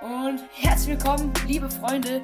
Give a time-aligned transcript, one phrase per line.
[0.00, 2.22] Und herzlich willkommen, liebe Freunde,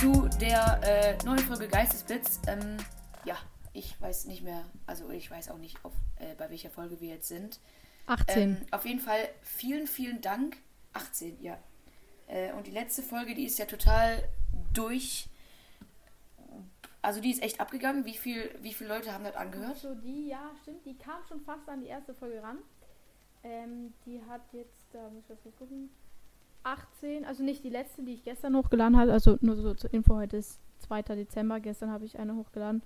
[0.00, 2.40] zu der äh, neuen Folge Geistesblitz.
[2.46, 2.78] Ähm,
[3.26, 3.36] ja,
[3.74, 7.10] ich weiß nicht mehr, also ich weiß auch nicht, auf, äh, bei welcher Folge wir
[7.10, 7.60] jetzt sind.
[8.06, 8.42] 18.
[8.42, 10.56] Ähm, auf jeden Fall vielen, vielen Dank.
[10.94, 11.58] 18, ja.
[12.26, 14.26] Äh, und die letzte Folge, die ist ja total
[14.72, 15.28] durch.
[17.02, 18.06] Also die ist echt abgegangen.
[18.06, 19.76] Wie, viel, wie viele Leute haben das angehört?
[19.76, 22.56] So, die, ja, stimmt, die kam schon fast an die erste Folge ran.
[23.42, 25.90] Ähm, die hat jetzt, da muss ich mal gucken,
[26.64, 30.14] 18, also nicht die letzte, die ich gestern hochgeladen habe, also nur so zur Info,
[30.16, 31.02] heute ist 2.
[31.02, 32.82] Dezember, gestern habe ich eine hochgeladen,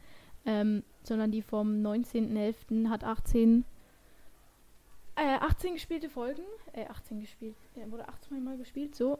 [0.46, 2.88] ähm, sondern die vom 19.11.
[2.88, 3.64] hat 18,
[5.16, 6.42] äh, 18 gespielte Folgen,
[6.72, 9.18] äh, 18 gespielt, ja, wurde 18 Mal gespielt, so.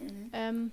[0.00, 0.30] Mhm.
[0.32, 0.72] Ähm,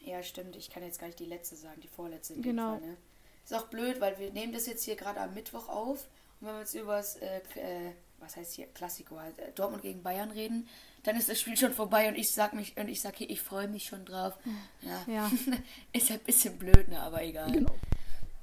[0.00, 0.54] Ja, stimmt.
[0.56, 2.72] Ich kann jetzt gar nicht die letzte sagen, die vorletzte Genau.
[2.72, 2.80] Fall.
[2.82, 2.96] Ne?
[3.42, 6.08] Ist auch blöd, weil wir nehmen das jetzt hier gerade am Mittwoch auf.
[6.40, 10.02] Und wenn wir jetzt über das, äh, äh, was heißt hier, Klassiko, halt, Dortmund gegen
[10.02, 10.68] Bayern reden,
[11.04, 13.40] dann ist das Spiel schon vorbei und ich sag mich, und ich sag hier, ich
[13.40, 14.34] freue mich schon drauf.
[14.82, 15.04] Ja.
[15.06, 15.30] ja,
[15.92, 17.00] ist ein bisschen blöd, ne?
[17.00, 17.50] Aber egal.
[17.52, 17.74] genau.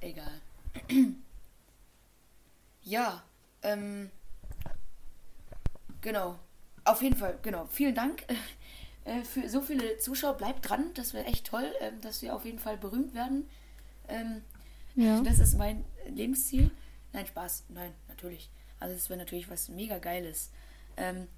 [0.00, 0.40] Egal.
[2.82, 3.22] ja,
[3.62, 4.10] ähm,
[6.00, 6.38] genau.
[6.84, 7.66] Auf jeden Fall, genau.
[7.66, 8.24] Vielen Dank
[9.04, 10.36] äh, für so viele Zuschauer.
[10.36, 13.48] Bleibt dran, das wäre echt toll, ähm, dass wir auf jeden Fall berühmt werden.
[14.08, 14.42] Ähm,
[14.94, 15.20] Ja.
[15.24, 16.70] Das ist mein Lebensziel.
[17.12, 17.64] Nein, Spaß.
[17.68, 18.50] Nein, natürlich.
[18.80, 20.50] Also es wäre natürlich was mega Geiles.
[20.96, 21.28] Ähm,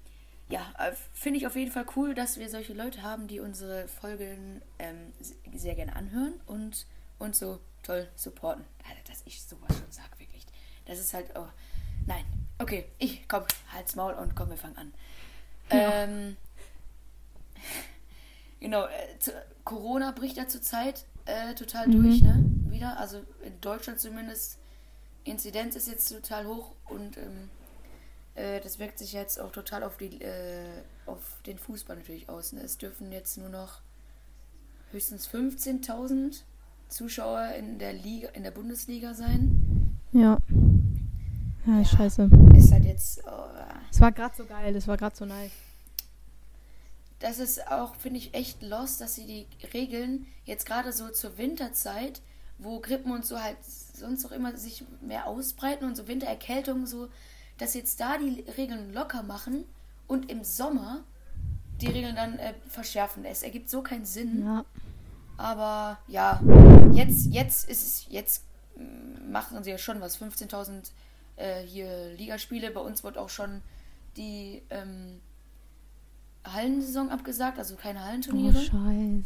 [0.49, 3.87] ja, äh, finde ich auf jeden Fall cool, dass wir solche Leute haben, die unsere
[3.87, 5.13] Folgen ähm,
[5.55, 6.85] sehr gerne anhören und
[7.19, 8.63] uns so toll supporten.
[8.87, 10.45] Alter, dass ich sowas schon sage, wirklich.
[10.85, 11.47] Das ist halt, oh,
[12.05, 12.25] nein.
[12.59, 13.43] Okay, ich komm,
[13.73, 14.93] halt's Maul und komm, wir fangen an.
[15.71, 16.03] Ja.
[16.03, 16.37] Ähm,
[18.59, 19.31] genau, äh, zu,
[19.63, 22.03] Corona bricht ja zurzeit äh, total Mhm.
[22.03, 22.43] durch, ne?
[22.69, 22.97] Wieder.
[22.99, 24.59] Also in Deutschland zumindest.
[25.23, 27.49] Inzidenz ist jetzt total hoch und ähm,
[28.35, 32.53] äh, das wirkt sich jetzt auch total auf, die, äh, auf den Fußball natürlich aus.
[32.53, 32.61] Ne?
[32.61, 33.81] Es dürfen jetzt nur noch
[34.91, 36.41] höchstens 15.000
[36.87, 39.97] Zuschauer in der Liga, in der Bundesliga sein.
[40.11, 40.37] Ja.
[41.65, 41.85] Ja, Ja.
[41.85, 42.29] scheiße.
[42.55, 43.23] Ist halt jetzt.
[43.25, 43.47] Oh,
[43.91, 45.51] Es war gerade so geil, es war gerade so nice.
[47.19, 51.37] das ist auch, finde ich, echt lost, dass sie die Regeln jetzt gerade so zur
[51.37, 52.21] Winterzeit,
[52.59, 57.07] wo Grippen und so halt sonst auch immer sich mehr ausbreiten und so Wintererkältungen so,
[57.57, 59.65] dass sie jetzt da die Regeln locker machen
[60.07, 61.03] und im Sommer
[61.81, 63.25] die Regeln dann äh, verschärfen.
[63.25, 64.43] Es ergibt so keinen Sinn.
[64.45, 64.65] Ja.
[65.37, 66.41] Aber ja,
[66.93, 68.43] jetzt, jetzt ist es, jetzt
[68.77, 70.17] mm, machen sie ja schon was.
[70.21, 70.91] 15.000
[71.35, 72.71] äh, hier Ligaspiele.
[72.71, 73.61] Bei uns wird auch schon
[74.15, 75.19] die ähm,
[76.45, 78.61] Hallensaison abgesagt, also keine Oh, Hallenturniere.
[78.61, 79.23] scheiße.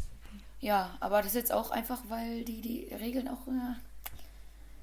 [0.60, 3.74] ja, aber das ist jetzt auch einfach, weil die die Regeln auch äh,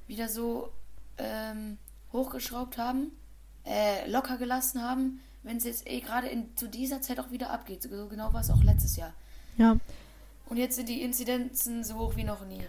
[0.08, 0.72] wieder so
[1.18, 1.78] ähm,
[2.14, 3.12] hochgeschraubt haben,
[3.68, 7.84] äh, locker gelassen haben, wenn es jetzt eh gerade zu dieser Zeit auch wieder abgeht.
[7.84, 9.14] So genau war es auch letztes Jahr.
[9.58, 9.78] Ja,
[10.50, 12.62] Und jetzt sind die Inzidenzen so hoch wie noch nie.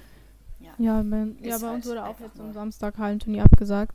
[0.61, 0.73] Ja.
[0.79, 3.95] ja, bei, ja, bei uns halt wurde auch jetzt am Samstag Hallenturnier abgesagt.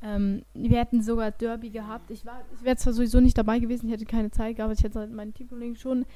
[0.00, 2.10] Ähm, wir hätten sogar Derby gehabt.
[2.10, 4.72] Ich war, ich wäre zwar sowieso nicht dabei gewesen, ich hätte keine Zeit gehabt, aber
[4.72, 6.06] ich hätte halt meinen Teamkollegen schon,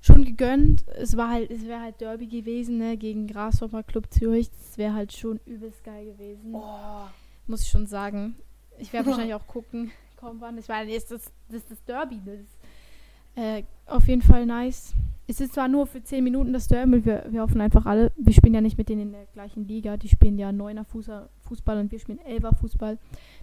[0.00, 0.84] schon gegönnt.
[0.88, 4.50] Es war halt, es wäre halt Derby gewesen, ne, gegen Grasshopper Club Zürich.
[4.50, 6.52] Das wäre halt schon übelst geil gewesen.
[6.52, 7.06] Oh,
[7.46, 8.34] Muss ich schon sagen.
[8.82, 10.58] Ich werde wahrscheinlich auch gucken, kommt wann.
[10.58, 12.20] Ich meine, ist das, das ist das Derby.
[12.24, 12.58] Das ist,
[13.34, 14.94] äh, auf jeden Fall nice.
[15.28, 18.34] Es ist zwar nur für 10 Minuten das Derby, wir, wir hoffen einfach alle, wir
[18.34, 21.78] spielen ja nicht mit denen in der gleichen Liga, die spielen ja 9er Fußball, Fußball
[21.78, 22.98] und wir spielen 11er Fußball.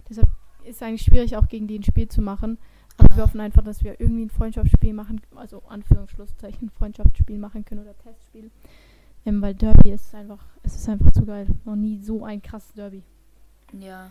[0.08, 0.28] Deshalb
[0.62, 2.58] ist es eigentlich schwierig, auch gegen die ein Spiel zu machen.
[2.98, 7.80] Aber wir hoffen einfach, dass wir irgendwie ein Freundschaftsspiel machen, also Anführungsschlusszeichen, Freundschaftsspiel machen können
[7.80, 8.50] oder Testspiel.
[9.24, 11.46] Ähm, weil Derby ist einfach, es ist einfach zu geil.
[11.64, 13.02] Noch nie so ein krasses Derby.
[13.72, 14.10] ja.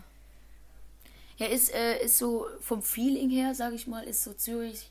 [1.40, 4.90] Ja, ist, äh, ist so vom Feeling her, sage ich mal, ist so Zürich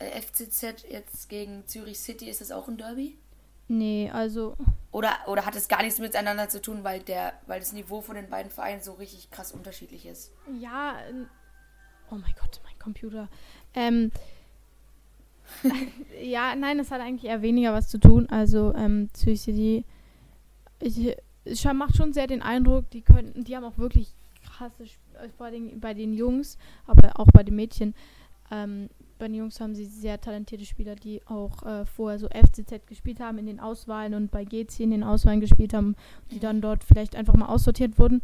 [0.00, 3.16] äh, FCZ jetzt gegen Zürich City, ist das auch ein Derby?
[3.68, 4.56] Nee, also
[4.90, 8.16] Oder, oder hat es gar nichts miteinander zu tun, weil, der, weil das Niveau von
[8.16, 10.32] den beiden Vereinen so richtig krass unterschiedlich ist?
[10.60, 11.28] Ja, ähm,
[12.10, 13.28] oh mein Gott, mein Computer.
[13.74, 14.10] Ähm,
[16.20, 18.28] ja, nein, es hat eigentlich eher weniger was zu tun.
[18.30, 19.84] Also, ähm, Zürich City,
[20.80, 21.16] ich,
[21.72, 24.12] macht schon sehr den Eindruck, die könnten, die haben auch wirklich
[24.56, 27.94] krasse, äh, vor allem bei den Jungs, aber auch bei den Mädchen.
[28.50, 32.86] Ähm, bei den Jungs haben sie sehr talentierte Spieler, die auch äh, vorher so FCZ
[32.86, 35.94] gespielt haben in den Auswahlen und bei GC in den Auswahlen gespielt haben,
[36.30, 38.22] die dann dort vielleicht einfach mal aussortiert wurden,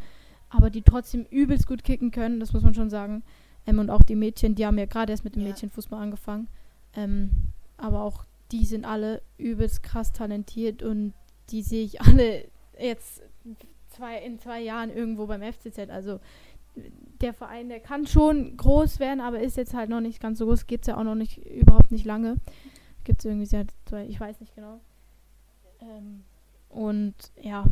[0.49, 3.23] aber die trotzdem übelst gut kicken können, das muss man schon sagen.
[3.67, 5.49] Ähm, und auch die Mädchen, die haben ja gerade erst mit dem Ja.
[5.49, 6.49] Mädchenfußball angefangen.
[6.95, 7.31] Ähm,
[7.77, 11.15] aber auch die sind alle übelst krass talentiert und
[11.51, 12.49] die sehe ich alle
[12.79, 13.23] jetzt
[14.01, 15.91] zwei, in zwei Jahren irgendwo beim FCZ.
[15.91, 16.21] Also
[17.21, 20.47] der Verein, der kann schon groß werden, aber ist jetzt halt noch nicht ganz so
[20.47, 22.37] groß, gibt es ja auch noch nicht überhaupt nicht lange.
[23.05, 24.81] Gibt es irgendwie seit zwei, ich weiß nicht genau.
[25.81, 26.23] Ähm,
[26.71, 27.65] und ja,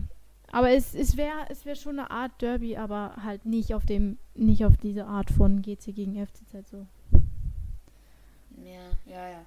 [0.50, 4.18] aber es, es wäre es wär schon eine Art Derby, aber halt nicht auf dem,
[4.34, 6.86] nicht auf diese Art von GC gegen FCZ so.
[8.62, 9.46] Ja, ja, ja.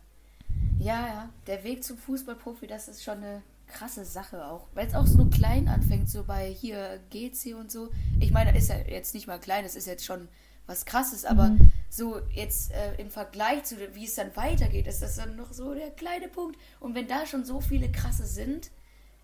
[0.80, 1.30] Ja, ja.
[1.48, 4.68] Der Weg zum Fußballprofi, das ist schon eine krasse Sache auch.
[4.74, 7.90] Weil es auch so klein anfängt, so bei hier GC und so.
[8.20, 10.28] Ich meine, ist ja jetzt nicht mal klein, es ist jetzt schon
[10.68, 11.72] was krasses, aber mhm.
[11.90, 15.74] so jetzt äh, im Vergleich zu wie es dann weitergeht, ist das dann noch so
[15.74, 16.58] der kleine Punkt.
[16.80, 18.70] Und wenn da schon so viele krasse sind,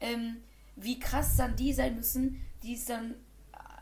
[0.02, 0.38] ähm,
[0.76, 3.16] wie krass dann die sein müssen, die es dann,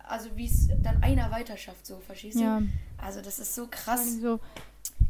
[0.08, 2.44] also wie es dann einer weiter schafft, so, verstehst du?
[2.44, 2.62] Ja.
[2.98, 4.18] Also das ist so krass.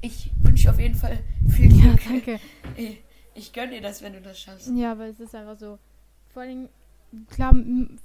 [0.02, 1.20] Ich wünsche auf jeden Fall
[1.50, 2.06] viel Glück.
[2.06, 2.40] Ja, danke.
[3.36, 4.72] Ich, gönne dir das, wenn du das schaffst.
[4.74, 5.78] Ja, weil es ist einfach so.
[6.34, 6.70] Vor allem,
[7.30, 7.54] klar,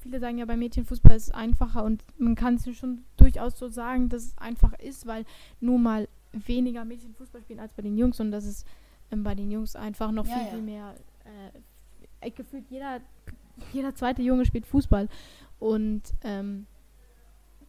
[0.02, 3.68] viele sagen ja, bei Mädchenfußball ist es einfacher und man kann es schon durchaus so
[3.68, 5.24] sagen, dass es einfach ist, weil
[5.60, 8.66] nur mal weniger Mädchenfußball spielen als bei den Jungs und das ist
[9.10, 10.50] ähm, bei den Jungs einfach noch ja, viel, ja.
[10.50, 10.94] viel mehr.
[12.20, 13.00] Äh, gefühlt jeder
[13.72, 15.08] jeder zweite Junge spielt Fußball.
[15.58, 16.66] Und, ähm,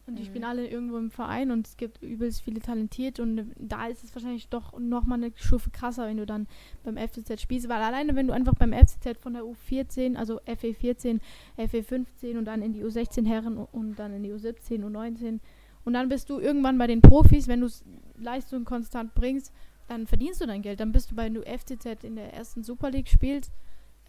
[0.06, 0.26] und die mhm.
[0.26, 4.14] spielen alle irgendwo im Verein und es gibt übelst viele talentiert und da ist es
[4.14, 6.46] wahrscheinlich doch nochmal eine Stufe krasser, wenn du dann
[6.82, 11.20] beim FCZ spielst, weil alleine wenn du einfach beim FCZ von der U14, also FE14,
[11.56, 15.38] FE15 und dann in die U16 Herren und dann in die U17, U19
[15.84, 17.68] und dann bist du irgendwann bei den Profis, wenn du
[18.16, 19.52] Leistung konstant bringst,
[19.88, 20.80] dann verdienst du dein Geld.
[20.80, 23.52] Dann bist du bei du FCZ in der ersten Super League spielst,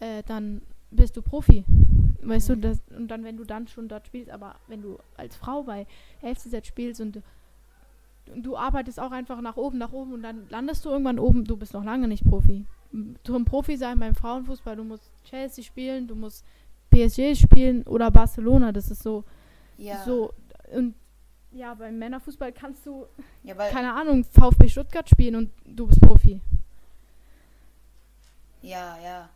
[0.00, 1.64] äh, dann bist du Profi.
[2.22, 2.60] Weißt mhm.
[2.60, 5.62] du, das, und dann, wenn du dann schon dort spielst, aber wenn du als Frau
[5.62, 5.86] bei
[6.20, 7.22] FCZ spielst und,
[8.34, 11.44] und du arbeitest auch einfach nach oben, nach oben und dann landest du irgendwann oben,
[11.44, 12.66] du bist noch lange nicht Profi.
[13.24, 16.44] Zum Profi sein beim Frauenfußball, du musst Chelsea spielen, du musst
[16.90, 19.24] PSG spielen oder Barcelona, das ist so.
[19.76, 20.04] Ja.
[20.04, 20.32] So,
[20.72, 20.94] und
[21.50, 23.06] ja, beim Männerfußball kannst du,
[23.42, 26.40] ja, keine Ahnung, VfB Stuttgart spielen und du bist Profi.
[28.62, 29.28] Ja, ja.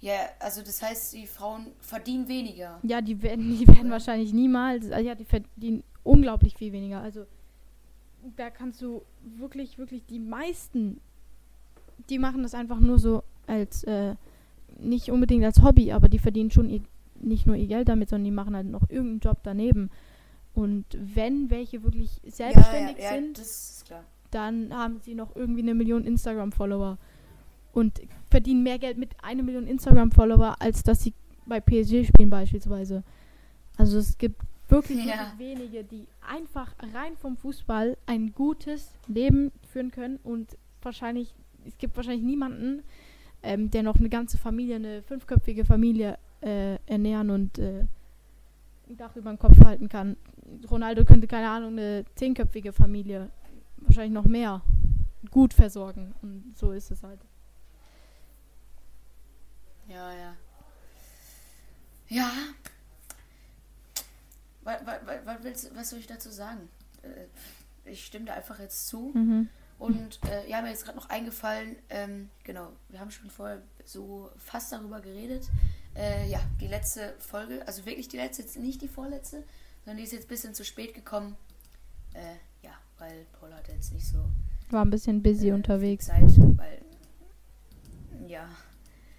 [0.00, 2.78] Ja, also das heißt, die Frauen verdienen weniger.
[2.82, 7.00] Ja, die werden, die werden wahrscheinlich niemals, also ja, die verdienen unglaublich viel weniger.
[7.00, 7.26] Also
[8.36, 11.00] da kannst du wirklich, wirklich die meisten,
[12.08, 14.14] die machen das einfach nur so als, äh,
[14.78, 16.82] nicht unbedingt als Hobby, aber die verdienen schon ihr,
[17.20, 19.90] nicht nur ihr Geld damit, sondern die machen halt noch irgendeinen Job daneben.
[20.54, 23.42] Und wenn welche wirklich selbstständig ja, ja, ja, sind,
[24.30, 26.98] dann haben sie noch irgendwie eine Million Instagram-Follower
[27.72, 31.14] und verdienen mehr Geld mit einer Million Instagram-Follower, als dass sie
[31.46, 33.02] bei PSG spielen beispielsweise.
[33.76, 35.32] Also es gibt wirklich, ja.
[35.38, 41.34] wenige, die einfach rein vom Fußball ein gutes Leben führen können und wahrscheinlich,
[41.66, 42.82] es gibt wahrscheinlich niemanden,
[43.42, 47.84] ähm, der noch eine ganze Familie, eine fünfköpfige Familie äh, ernähren und äh,
[48.88, 50.16] ein Dach über den Kopf halten kann.
[50.70, 53.30] Ronaldo könnte, keine Ahnung, eine zehnköpfige Familie,
[53.78, 54.62] wahrscheinlich noch mehr,
[55.30, 56.14] gut versorgen.
[56.22, 57.20] Und so ist es halt.
[59.88, 60.36] Ja, ja.
[62.08, 62.30] Ja.
[64.62, 64.80] Was,
[65.24, 66.68] was, willst, was soll ich dazu sagen?
[67.02, 69.12] Äh, ich stimme da einfach jetzt zu.
[69.14, 69.48] Mhm.
[69.78, 74.30] Und äh, ja, mir ist gerade noch eingefallen, ähm, genau, wir haben schon vorher so
[74.36, 75.48] fast darüber geredet.
[75.94, 79.44] Äh, ja, die letzte Folge, also wirklich die letzte, jetzt nicht die vorletzte,
[79.84, 81.36] sondern die ist jetzt ein bisschen zu spät gekommen.
[82.12, 84.18] Äh, ja, weil Paul hatte jetzt nicht so.
[84.70, 86.06] War ein bisschen busy äh, unterwegs.
[86.06, 86.24] Zeit,
[86.56, 86.82] weil.
[88.26, 88.48] Ja,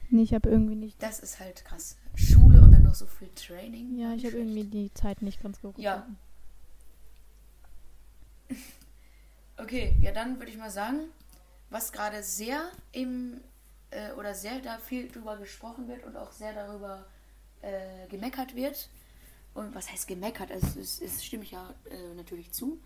[0.09, 1.01] Nee, ich habe irgendwie nicht.
[1.01, 1.97] Das ist halt krass.
[2.15, 3.97] Schule und dann noch so viel Training.
[3.97, 5.79] Ja, ich habe irgendwie die Zeit nicht ganz geguckt.
[5.79, 6.07] Ja.
[9.61, 11.09] Okay, ja, dann würde ich mal sagen,
[11.69, 13.41] was gerade sehr im
[13.91, 17.05] äh, oder sehr da viel drüber gesprochen wird und auch sehr darüber
[17.61, 18.87] äh, gemeckert wird.
[19.53, 20.49] Und was heißt gemeckert?
[20.49, 22.79] Also, es, es stimme ich ja äh, natürlich zu.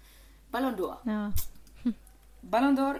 [0.52, 0.98] Ballon d'Or.
[1.06, 1.32] Ja.
[2.42, 3.00] Ballon d'Or.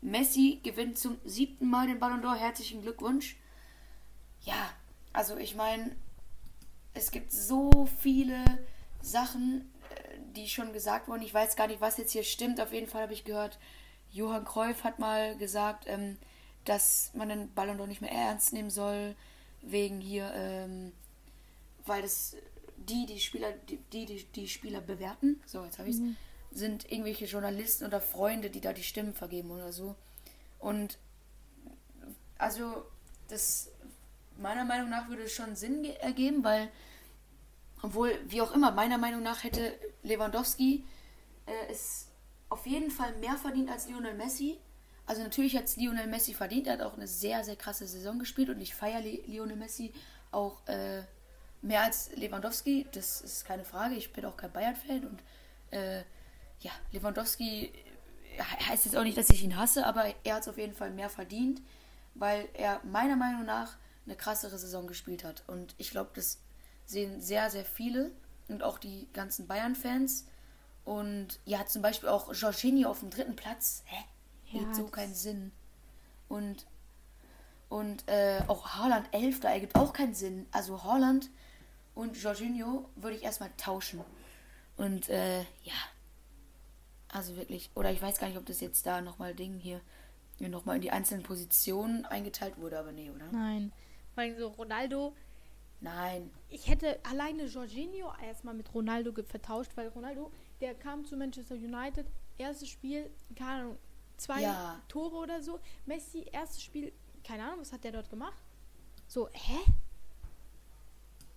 [0.00, 2.34] Messi gewinnt zum siebten Mal den Ballon d'Or.
[2.34, 3.36] Herzlichen Glückwunsch
[4.44, 4.70] ja,
[5.12, 5.94] also ich meine,
[6.94, 8.44] es gibt so viele
[9.02, 11.22] Sachen, äh, die schon gesagt wurden.
[11.22, 12.60] Ich weiß gar nicht, was jetzt hier stimmt.
[12.60, 13.58] Auf jeden Fall habe ich gehört,
[14.12, 16.16] Johann Cruyff hat mal gesagt, ähm,
[16.64, 19.14] dass man den Ballon doch nicht mehr ernst nehmen soll,
[19.60, 20.92] wegen hier, ähm,
[21.84, 22.36] weil das
[22.76, 26.16] die, die Spieler, die, die, die Spieler bewerten, so jetzt habe ich es, mhm.
[26.50, 29.94] sind irgendwelche Journalisten oder Freunde, die da die Stimmen vergeben oder so.
[30.58, 30.98] Und
[32.38, 32.84] also
[33.28, 33.70] das
[34.38, 36.68] meiner Meinung nach würde es schon Sinn ergeben, weil,
[37.82, 40.84] obwohl, wie auch immer, meiner Meinung nach hätte Lewandowski
[41.46, 42.08] äh, es
[42.48, 44.58] auf jeden Fall mehr verdient als Lionel Messi.
[45.06, 48.18] Also natürlich hat es Lionel Messi verdient, er hat auch eine sehr, sehr krasse Saison
[48.18, 49.92] gespielt und ich feiere Lionel Messi
[50.30, 51.02] auch äh,
[51.62, 55.22] mehr als Lewandowski, das ist keine Frage, ich bin auch kein Bayern-Fan und
[55.70, 56.04] äh,
[56.60, 57.72] ja, Lewandowski
[58.68, 60.90] heißt jetzt auch nicht, dass ich ihn hasse, aber er hat es auf jeden Fall
[60.90, 61.60] mehr verdient.
[62.14, 63.76] weil er meiner Meinung nach
[64.06, 65.44] eine krassere Saison gespielt hat.
[65.46, 66.38] Und ich glaube, das
[66.86, 68.10] sehen sehr, sehr viele
[68.48, 70.26] und auch die ganzen Bayern-Fans.
[70.84, 73.82] Und ja, zum Beispiel auch Jorginho auf dem dritten Platz.
[73.86, 74.04] Hä?
[74.46, 75.52] Ja, Ergibt so keinen Sinn.
[76.28, 76.66] Und,
[77.68, 79.40] und äh, auch Haaland 11.
[79.40, 80.46] Da ergibt auch keinen Sinn.
[80.52, 81.30] Also Haaland
[81.94, 84.00] und Jorginho würde ich erstmal tauschen.
[84.76, 85.74] Und äh, ja.
[87.08, 87.70] Also wirklich.
[87.74, 89.80] Oder ich weiß gar nicht, ob das jetzt da nochmal Ding hier
[90.40, 93.30] nochmal in die einzelnen Positionen eingeteilt wurde, aber nee, oder?
[93.32, 93.72] Nein.
[94.14, 95.14] Weil so Ronaldo,
[95.80, 96.30] Nein.
[96.48, 100.30] ich hätte alleine Jorginho erstmal mit Ronaldo vertauscht, weil Ronaldo,
[100.60, 102.06] der kam zu Manchester United,
[102.38, 103.78] erstes Spiel, keine Ahnung,
[104.16, 104.80] zwei Ja.
[104.88, 105.58] Tore oder so.
[105.86, 106.92] Messi, erstes Spiel,
[107.24, 108.36] keine Ahnung, was hat der dort gemacht?
[109.06, 109.58] So, hä?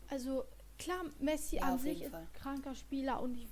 [0.09, 0.45] Also,
[0.79, 2.27] klar, Messi Ja, an sich ist Fall.
[2.33, 3.47] kranker Spieler und ich,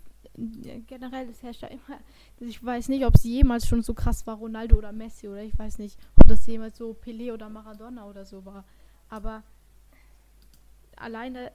[0.68, 2.00] äh, generell, es herrscht ja immer,
[2.40, 5.58] ich weiß nicht, ob es jemals schon so krass war, Ronaldo oder Messi, oder ich
[5.58, 8.64] weiß nicht, ob das jemals so Pelé oder Maradona oder so war.
[9.10, 9.44] Aber
[10.96, 11.52] alleine,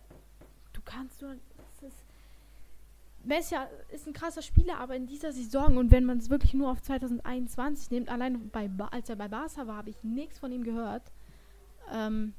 [0.73, 1.33] du kannst nur.
[1.83, 2.05] Ist,
[3.25, 3.55] Messi
[3.91, 6.81] ist ein krasser Spieler, aber in dieser Saison und wenn man es wirklich nur auf
[6.83, 10.63] 2021 nimmt, allein bei ba als er bei Barca war, habe ich nichts von ihm
[10.65, 11.03] gehört.
[11.93, 12.35] Ähm,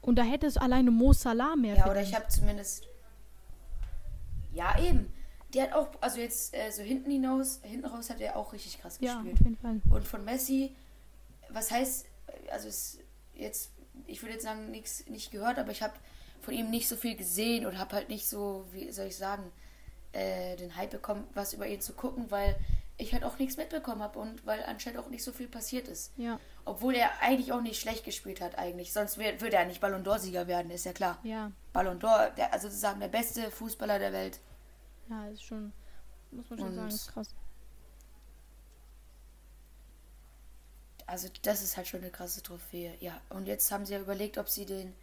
[0.00, 2.88] und da hätte es alleine Mo Salah mehr Ja, oder ich habe zumindest.
[4.52, 5.12] Ja, eben.
[5.54, 8.80] Der hat auch, also jetzt äh, so hinten hinaus, hinten raus hat er auch richtig
[8.80, 9.34] krass Ja, gespielt.
[9.38, 9.80] auf jeden Fall.
[9.90, 10.74] Und von Messi,
[11.50, 12.06] was heißt,
[12.50, 12.98] also es
[13.34, 13.72] jetzt,
[14.06, 15.94] ich würde jetzt sagen, nichts nicht gehört, aber ich habe
[16.40, 19.50] von ihm nicht so viel gesehen und habe halt nicht so, wie soll ich sagen,
[20.12, 22.56] äh, den Hype bekommen, was über ihn zu gucken, weil
[22.98, 26.12] ich halt auch nichts mitbekommen habe und weil anscheinend auch nicht so viel passiert ist.
[26.16, 28.92] Ja, Obwohl er eigentlich auch nicht schlecht gespielt hat, eigentlich.
[28.92, 31.18] Sonst würde er nicht Ballon d'Or-Sieger werden, ist ja klar.
[31.24, 34.38] ja, Ballon d'Or, der, also sozusagen der beste Fußballer der Welt.
[35.08, 35.72] ja, ist schon,
[36.30, 37.34] muss man schon Und- sagen, ist krass.
[41.12, 42.94] Also das ist halt schon eine krasse Trophäe.
[43.00, 44.94] Ja, und jetzt haben sie ja überlegt, ob sie den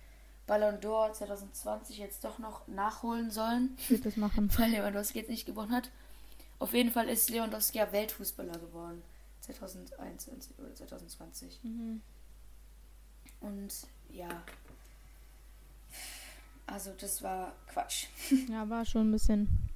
[0.48, 4.50] Ballon d'Or 2020 jetzt doch noch nachholen sollen, Ich würde das machen.
[4.58, 5.92] weil Lewandowski jetzt nicht gewonnen hat.
[6.58, 9.04] Auf jeden Fall ist Lewandowski ja Weltfußballer geworden.
[9.42, 11.60] 2021 oder 2020.
[11.62, 12.02] Mhm.
[13.42, 13.72] Und
[14.12, 14.30] ja.
[16.66, 18.08] Also das war Quatsch.
[18.50, 19.70] Ja, war schon ein bisschen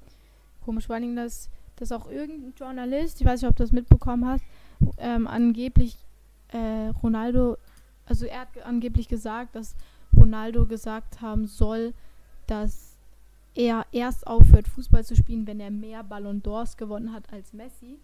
[0.65, 0.87] komisch.
[0.87, 4.43] Vor allem, dass, dass auch irgendein Journalist, ich weiß nicht, ob du das mitbekommen hast,
[4.97, 5.99] ähm, angeblich
[6.53, 7.57] äh, Ronaldo,
[8.05, 9.75] also er hat ge- angeblich gesagt, dass
[10.15, 11.93] Ronaldo gesagt haben soll,
[12.47, 12.95] dass
[13.55, 17.99] er erst aufhört, Fußball zu spielen, wenn er mehr Ballon d'Ors gewonnen hat als Messi.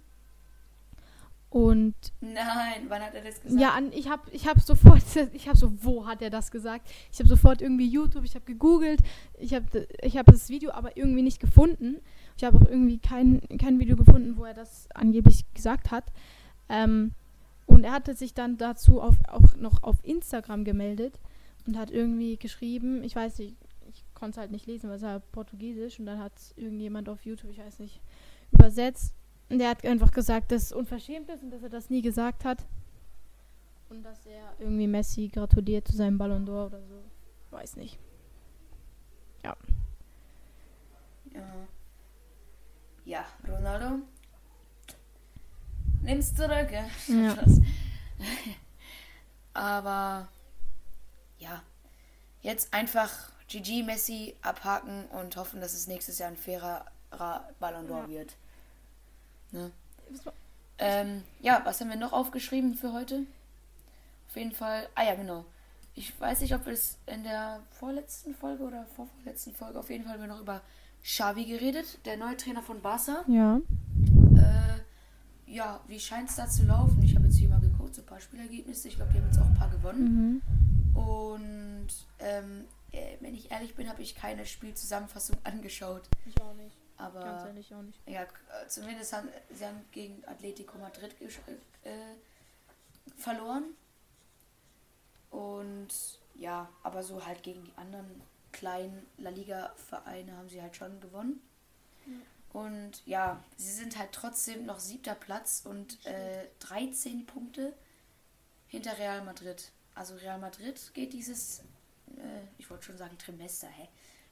[1.51, 3.60] Und Nein, wann hat er das gesagt?
[3.60, 5.01] ja, an, ich habe ich hab sofort,
[5.34, 6.88] ich habe so, wo hat er das gesagt?
[7.12, 9.01] Ich habe sofort irgendwie YouTube, ich habe gegoogelt,
[9.39, 11.98] ich habe ich hab das Video aber irgendwie nicht gefunden.
[12.38, 16.06] Ich habe auch irgendwie kein, kein Video gefunden, wo er das angeblich gesagt hat.
[16.70, 17.13] Ähm,
[17.70, 21.20] und er hatte sich dann dazu auf, auch noch auf Instagram gemeldet
[21.66, 23.56] und hat irgendwie geschrieben, ich weiß nicht,
[23.88, 27.26] ich konnte es halt nicht lesen, weil es war Portugiesisch und dann hat irgendjemand auf
[27.26, 28.02] YouTube, ich weiß nicht,
[28.52, 29.14] übersetzt.
[29.50, 32.44] Und der hat einfach gesagt, dass es unverschämt ist und dass er das nie gesagt
[32.44, 32.66] hat.
[33.90, 37.02] Und dass er irgendwie Messi gratuliert zu seinem Ballon d'Or oder so.
[37.50, 37.98] Weiß nicht.
[39.44, 39.56] Ja.
[43.06, 44.04] Ja, Ronaldo.
[46.01, 46.70] Nimm's zurück.
[46.72, 47.36] Ja.
[49.53, 50.27] Aber
[51.39, 51.62] ja,
[52.41, 56.86] jetzt einfach GG Messi abhaken und hoffen, dass es nächstes Jahr ein fairer
[57.60, 58.10] Ballon d'Or Ja.
[58.10, 58.36] wird.
[59.51, 59.72] Ne?
[60.77, 63.24] Ähm, ja, was haben wir noch aufgeschrieben für heute?
[64.29, 64.88] Auf jeden Fall.
[64.96, 65.44] Ah ja, genau.
[65.96, 70.03] Ich weiß nicht, ob wir es in der vorletzten Folge oder vorvorletzten Folge auf jeden
[70.06, 70.62] Fall haben wir noch über
[71.03, 73.24] Xavi geredet, der neue Trainer von Barca.
[73.27, 73.58] Ja.
[73.58, 74.79] Äh,
[75.50, 77.01] ja, wie scheint es da zu laufen?
[77.03, 78.88] Ich habe jetzt hier mal geguckt, so ein paar Spielergebnisse.
[78.88, 80.41] Ich glaube, die haben jetzt auch ein paar gewonnen.
[80.94, 80.98] Mhm.
[81.00, 81.88] Und
[82.20, 86.08] ähm, äh, wenn ich ehrlich bin, habe ich keine Spielzusammenfassung angeschaut.
[86.25, 86.75] Ich auch nicht.
[86.98, 87.98] Ganz Aber ehrlich auch nicht.
[88.08, 88.27] ja, äh,
[88.68, 91.39] zumindest haben sie haben gegen Atletico Madrid gesch-
[91.84, 91.91] äh,
[93.18, 93.63] verloren.
[95.29, 95.88] Und
[96.36, 101.39] ja, aber so halt gegen die anderen kleinen La Liga-Vereine haben sie halt schon gewonnen.
[102.51, 107.74] Und ja, sie sind halt trotzdem noch siebter Platz und äh, 13 Punkte
[108.68, 109.72] hinter Real Madrid.
[109.94, 111.60] Also Real Madrid geht dieses,
[112.18, 113.88] äh, ich wollte schon sagen Trimester, hä?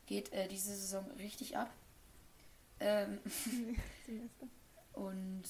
[0.07, 1.69] Geht äh, diese Saison richtig ab.
[2.79, 3.19] Ähm,
[4.93, 5.43] und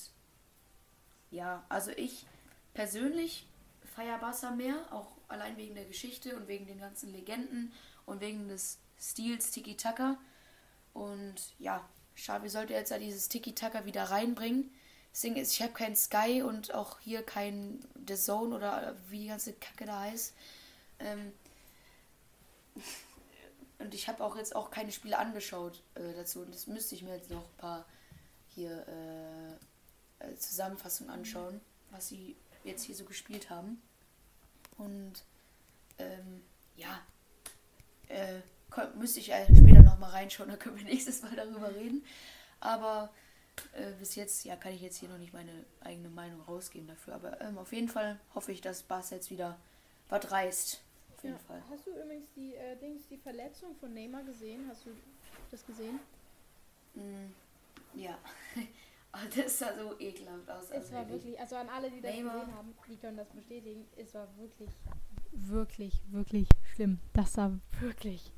[1.32, 2.26] ja, also ich
[2.74, 3.48] persönlich
[3.84, 7.72] feiere Barca mehr, auch allein wegen der Geschichte und wegen den ganzen Legenden
[8.06, 10.18] und wegen des Stils Tiki-Taka.
[10.94, 14.72] Und ja, Xavi sollte jetzt ja dieses Tiki-Taka wieder reinbringen.
[15.12, 19.22] Das Ding ist, ich habe kein Sky und auch hier kein The Zone oder wie
[19.22, 20.34] die ganze Kacke da heißt.
[21.00, 21.32] Ähm,
[23.80, 26.42] und ich habe auch jetzt auch keine Spiele angeschaut äh, dazu.
[26.42, 27.86] Und das müsste ich mir jetzt noch ein paar
[28.50, 33.82] hier äh, äh Zusammenfassungen anschauen, was sie jetzt hier so gespielt haben.
[34.78, 35.24] Und
[36.00, 36.44] ähm,
[36.76, 37.02] ja,
[38.10, 38.42] äh,
[38.96, 42.04] müsste ich später nochmal reinschauen, da können wir nächstes Mal darüber reden.
[42.60, 43.10] Aber
[43.74, 47.16] äh, bis jetzt, ja, kann ich jetzt hier noch nicht meine eigene Meinung rausgeben dafür.
[47.16, 49.58] Aber ähm, auf jeden Fall hoffe ich, dass Bas jetzt wieder
[50.10, 50.82] was reißt.
[51.16, 51.42] Auf jeden ja.
[51.48, 51.62] Fall.
[51.70, 54.66] Hast du übrigens die, äh, Dings, die Verletzung von Neymar gesehen?
[54.70, 54.92] Hast du
[55.52, 56.00] das gesehen?
[56.96, 57.32] Mm,
[57.94, 58.18] ja.
[59.36, 60.66] Das sah so ekelhaft aus.
[60.66, 62.42] Es also war wirklich, also an alle, die das Neymar.
[62.42, 64.70] gesehen haben, die können das bestätigen, es war wirklich,
[65.32, 67.00] wirklich, wirklich schlimm.
[67.14, 68.32] Das sah wirklich.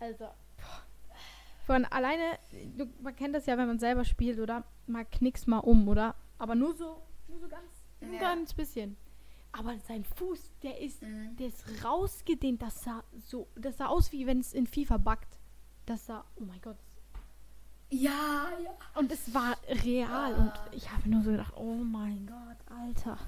[0.00, 0.28] Also,
[1.66, 2.38] von alleine,
[2.76, 4.64] du, man kennt das ja, wenn man selber spielt, oder?
[4.88, 6.16] Man knickst mal um, oder?
[6.38, 8.18] Aber nur so, nur so ganz, ja.
[8.18, 8.96] ganz bisschen.
[9.52, 11.36] Aber sein Fuß, der ist, mhm.
[11.36, 12.60] der ist rausgedehnt.
[12.60, 15.38] Das sah so, das sah aus wie wenn es in FIFA backt.
[15.86, 16.76] Das sah, oh mein Gott.
[17.90, 18.70] Ja, ja.
[18.94, 20.34] Und es war real.
[20.34, 20.38] Ah.
[20.38, 23.18] Und ich habe nur so gedacht, oh mein Gott, Alter.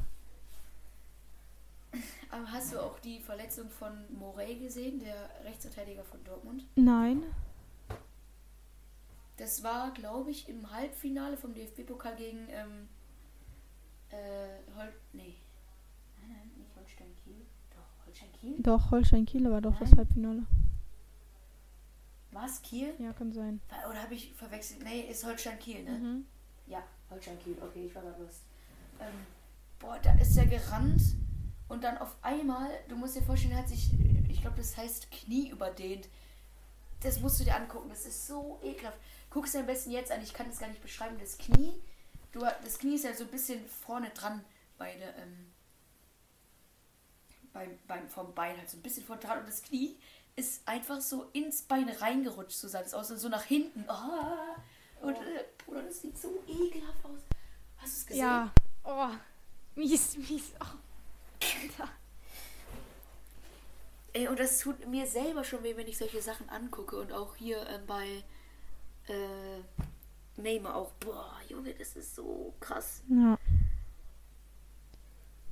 [2.30, 6.66] Aber hast du auch die Verletzung von Morey gesehen, der Rechtsverteidiger von Dortmund?
[6.76, 7.22] Nein.
[9.37, 12.88] Das war, glaube ich, im Halbfinale vom DFB-Pokal gegen ähm,
[14.11, 14.16] äh,
[14.76, 15.34] Hol nee.
[16.20, 17.46] Nein, nein, nicht Holstein Kiel.
[17.70, 18.54] Doch, Holstein Kiel?
[18.58, 19.80] Doch, Holstein Kiel war doch nein.
[19.80, 20.46] das Halbfinale.
[22.30, 22.94] War es Kiel?
[22.99, 23.61] Ja, kann sein.
[23.90, 24.84] Oder habe ich verwechselt?
[24.84, 25.90] Nee, ist Holstein Kiel, ne?
[25.90, 26.25] Mhm.
[26.66, 27.56] Ja, Holstein Kiel.
[27.61, 28.42] Okay, ich war da los.
[29.00, 29.26] Ähm,
[29.78, 31.02] boah, da ist er gerannt
[31.73, 33.88] und dann auf einmal, du musst dir vorstellen, hat sich,
[34.29, 36.07] ich glaube, das heißt Knie überdehnt.
[37.00, 37.88] Das musst du dir angucken.
[37.88, 38.99] Das ist so ekelhaft.
[39.31, 40.23] Guck es dir am besten jetzt an.
[40.23, 41.17] Ich kann es gar nicht beschreiben.
[41.19, 41.73] Das Knie,
[42.31, 44.45] du, das Knie ist ja so ein bisschen vorne dran
[44.76, 45.50] bei der, ähm,
[47.55, 49.39] beim, beim, vom Bein halt so ein bisschen vorne dran.
[49.39, 49.97] Und das Knie
[50.37, 53.11] ist einfach so ins Bein reingerutscht, so sah das aus.
[53.11, 53.87] Und so nach hinten.
[53.89, 55.06] Oh.
[55.06, 57.21] Und, äh, Bruder, das sieht so ekelhaft aus.
[57.78, 58.21] Hast du es gesehen?
[58.21, 58.52] Ja.
[58.85, 59.08] Oh.
[59.75, 60.52] Mies, mies.
[60.61, 60.81] Oh.
[61.63, 61.93] Alter.
[64.15, 66.97] Ey, und das tut mir selber schon weh, wenn ich solche Sachen angucke.
[66.97, 68.23] Und auch hier äh, bei
[69.09, 70.93] äh, Neymar auch.
[71.00, 73.02] Boah, Junge, das ist so krass.
[73.09, 73.39] Ja.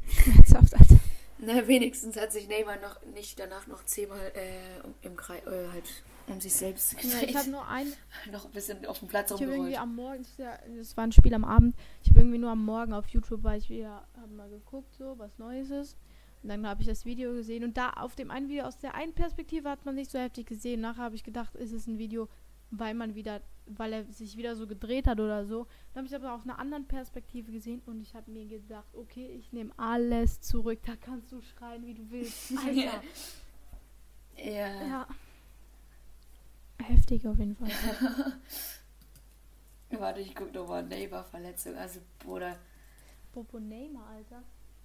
[0.09, 1.01] Schmerzhaft, Alter.
[1.39, 6.03] Na, wenigstens hat sich Neymar noch nicht danach noch zehnmal äh, im Kreis, äh, halt
[6.27, 7.23] um sich selbst gedreht.
[7.23, 7.93] Ja, ich habe nur ein...
[8.33, 9.59] noch ein bisschen auf dem Platz ich rumgerollt.
[9.59, 10.25] irgendwie am Morgen,
[10.77, 13.59] das war ein Spiel am Abend, ich habe irgendwie nur am Morgen auf YouTube, weil
[13.59, 15.97] ich wieder, habe mal geguckt, so, was Neues ist.
[16.43, 18.95] Und dann habe ich das Video gesehen und da auf dem einen Video aus der
[18.95, 20.81] einen Perspektive hat man nicht so heftig gesehen.
[20.81, 22.29] Nachher habe ich gedacht, ist es ein Video,
[22.71, 25.67] weil man wieder, weil er sich wieder so gedreht hat oder so.
[25.93, 29.29] Dann habe ich aber auf einer anderen Perspektive gesehen und ich habe mir gedacht, okay,
[29.39, 30.79] ich nehme alles zurück.
[30.87, 32.53] Da kannst du schreien, wie du willst.
[32.67, 33.03] Alter.
[34.37, 34.83] ja.
[34.87, 35.07] ja.
[36.85, 37.71] Heftig auf jeden Fall.
[39.91, 40.83] Warte, ich guck nochmal.
[40.85, 41.77] Neymar-Verletzung.
[41.77, 42.59] Also, Bruder.
[43.33, 44.43] Popo Neymar, Alter.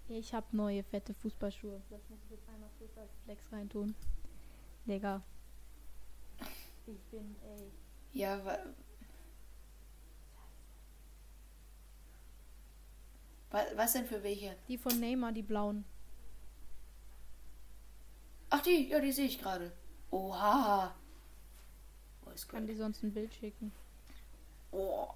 [0.07, 1.81] Ich hab neue fette Fußballschuhe.
[1.89, 3.95] Das muss ich jetzt einmal kurz als Flex reintun.
[4.85, 5.21] Digga.
[6.85, 7.71] Ich bin, ey.
[8.13, 8.59] Ja, wa
[13.75, 14.55] Was denn für welche?
[14.67, 15.85] Die von Neymar, die blauen.
[18.49, 19.71] Ach, die, ja, die sehe ich gerade.
[20.11, 20.93] Oha.
[22.25, 23.71] Oh, ist Kann die sonst ein Bild schicken?
[24.71, 25.07] Oh.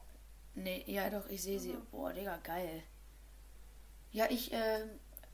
[0.56, 1.76] Nee, ja doch, ich sehe sie.
[1.92, 2.84] Boah, Digga, geil.
[4.12, 4.86] Ja, ich äh,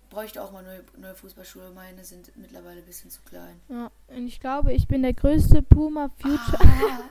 [0.10, 1.72] bräuchte auch mal neue, neue Fußballschuhe.
[1.72, 3.62] Meine sind mittlerweile ein bisschen zu klein.
[3.70, 6.60] Ja, und ich glaube, ich bin der größte Puma Future.
[6.60, 7.10] Ah.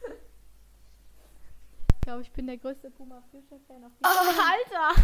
[1.94, 4.52] ich glaube, ich bin der größte Puma Future Fan auf dieser ah.
[4.52, 5.02] Alter!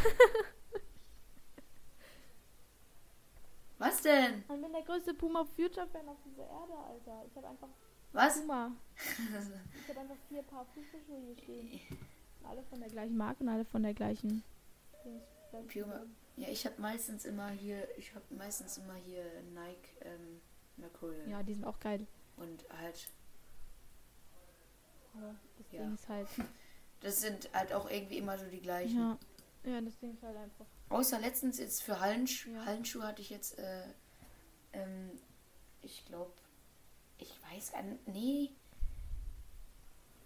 [3.78, 4.40] Was denn?
[4.40, 7.24] Ich bin der größte Puma Future Fan auf dieser Erde, Alter.
[7.28, 7.68] Ich habe einfach
[8.16, 8.40] Was?
[8.40, 8.72] Puma.
[8.96, 11.80] ich habe einfach vier Paar Fußballschuhe hier stehen.
[12.48, 14.42] Alle von der gleichen Marke und alle von der gleichen.
[15.50, 16.00] Puma.
[16.36, 20.40] Ja, ich habe meistens immer hier, ich habe meistens immer hier Nike ähm,
[20.78, 21.28] Mercurial.
[21.28, 22.06] Ja, die sind auch geil.
[22.38, 23.06] Und halt.
[25.12, 25.82] Aber das ja.
[25.82, 26.28] Ding ist halt.
[27.00, 28.96] Das sind halt auch irgendwie immer so die gleichen.
[28.96, 29.18] Ja,
[29.64, 30.64] ja das Ding ist halt einfach.
[30.88, 32.64] Außer letztens jetzt für Hallenschuhe, ja.
[32.64, 33.82] Hallenschuhe hatte ich jetzt, äh,
[34.72, 35.10] ähm,
[35.82, 36.32] ich glaube,
[37.18, 38.50] ich weiß gar nicht, nee.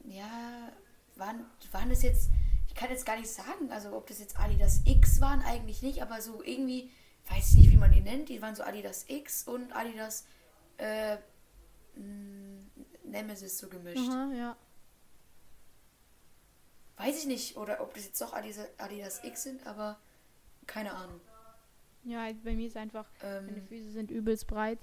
[0.05, 0.73] Ja,
[1.17, 2.31] waren, waren das jetzt
[2.71, 6.03] ich kann jetzt gar nicht sagen, also ob das jetzt Adidas X waren, eigentlich nicht,
[6.03, 6.91] aber so irgendwie,
[7.29, 10.25] weiß ich nicht, wie man die nennt, die waren so Adidas X und Adidas
[10.79, 11.19] äh,
[13.05, 14.09] Nemesis so gemischt.
[14.09, 14.57] Aha, ja.
[16.97, 19.99] weiß ich nicht, oder ob das jetzt doch Adidas, Adidas X sind, aber
[20.67, 21.21] keine Ahnung.
[22.05, 24.79] Ja, bei mir ist einfach, Ähm, meine Füße sind übelst breit.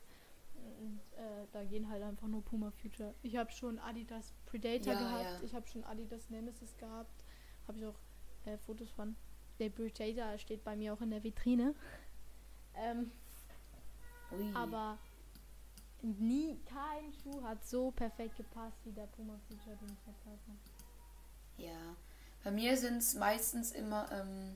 [0.79, 3.13] Und äh, da gehen halt einfach nur Puma Future.
[3.23, 5.23] Ich habe schon Adidas Predator Ja, gehabt.
[5.23, 5.41] ja.
[5.43, 7.23] Ich habe schon Adidas Nemesis gehabt.
[7.67, 7.99] Habe ich auch
[8.45, 9.15] äh, Fotos von.
[9.59, 11.73] Der Predator steht bei mir auch in der Vitrine.
[12.79, 13.09] Ähm,
[14.53, 14.99] aber
[16.03, 20.37] nie, kein Schuh hat so perfekt gepasst wie der Puma Future, den ich jetzt habe.
[21.57, 21.95] Ja.
[22.43, 24.55] Bei mir sind es meistens immer, ähm,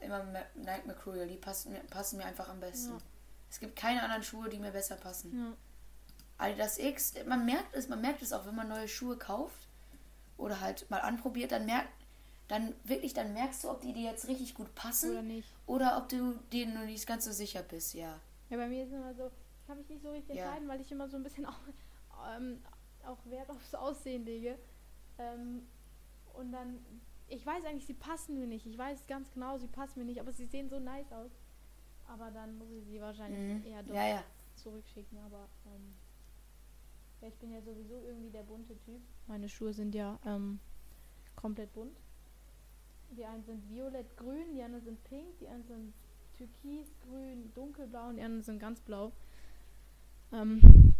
[0.00, 0.24] immer
[0.56, 1.28] Nike Mercurial.
[1.28, 2.94] Die passen mir, passen mir einfach am besten.
[2.94, 2.98] Ja.
[3.50, 5.36] Es gibt keine anderen Schuhe, die mir besser passen.
[5.36, 5.56] Ja.
[6.38, 9.68] Adidas X, man merkt es, man merkt es auch, wenn man neue Schuhe kauft
[10.38, 11.88] oder halt mal anprobiert, dann merkt,
[12.48, 15.48] dann wirklich, dann merkst du, ob die dir jetzt richtig gut passen Oder nicht.
[15.66, 18.18] oder ob du dir noch nicht ganz so sicher bist, ja.
[18.48, 19.26] Ja, bei mir ist immer so,
[19.60, 20.44] ich kann mich nicht so richtig Ja.
[20.46, 21.58] entscheiden, weil ich immer so ein bisschen auch,
[22.36, 22.62] ähm,
[23.04, 24.58] auch Wert aufs Aussehen lege.
[25.18, 25.66] Ähm,
[26.32, 26.84] und dann,
[27.28, 28.66] ich weiß eigentlich, sie passen mir nicht.
[28.66, 31.30] Ich weiß ganz genau, sie passen mir nicht, aber sie sehen so nice aus.
[32.12, 33.66] Aber dann muss ich sie wahrscheinlich Mhm.
[33.70, 34.24] eher doch Ja, ja.
[34.56, 35.18] zurückschicken.
[35.24, 35.94] Aber ähm,
[37.20, 39.00] ja, ich bin ja sowieso irgendwie der bunte Typ.
[39.26, 40.58] Meine Schuhe sind ja ähm,
[41.36, 41.96] komplett bunt.
[43.16, 45.94] Die einen sind violett-grün, die anderen sind pink, die anderen sind
[46.36, 49.12] türkisgrün, dunkelblau und die anderen sind ganz blau.
[50.32, 50.94] Ähm,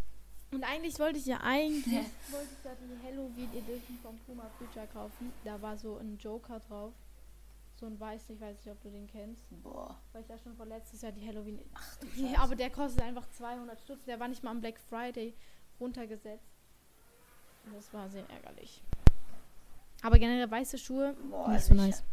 [0.53, 1.87] und eigentlich wollte ich ja eigentlich
[2.31, 5.33] wollte ich ja die Halloween Edition von Puma Future kaufen.
[5.45, 6.93] Da war so ein Joker drauf.
[7.81, 9.43] So ein weiß, ich weiß nicht, ob du den kennst.
[9.63, 9.99] Boah.
[10.13, 11.59] Weil ich ja schon vor letztes Jahr die Halloween.
[11.73, 12.39] Ach du Scheiße.
[12.39, 14.05] aber der kostet einfach 200 Stutz.
[14.05, 15.35] Der war nicht mal am Black Friday
[15.81, 16.53] runtergesetzt.
[17.65, 18.83] Und das war sehr ärgerlich.
[20.03, 22.05] Aber generell weiße Schuhe, Boah, nicht also so nice.